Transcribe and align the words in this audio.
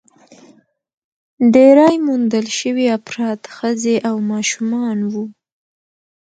ډېری 1.53 1.95
موندل 2.05 2.45
شوي 2.59 2.85
افراد 2.97 3.39
ښځې 3.55 3.95
او 4.09 4.15
ماشومان 4.31 4.97
وو. 5.11 5.25